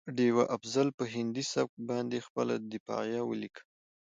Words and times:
ډيوه 0.17 0.43
افضل 0.55 0.87
په 0.97 1.03
هندي 1.13 1.43
سبک 1.53 1.75
باندې 1.89 2.25
خپله 2.27 2.55
دفاعیه 2.73 3.21
ولیکه 3.25 3.63